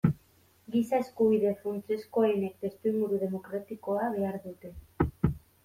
Giza-eskubide 0.75 1.51
funtsezkoenek 1.65 2.57
testuinguru 2.65 3.21
demokratikoa 3.27 4.11
behar 4.19 4.43
dute. 4.51 4.77